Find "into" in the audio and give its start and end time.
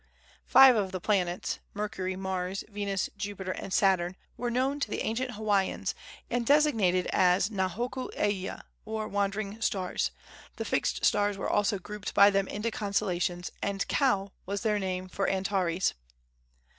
12.47-12.71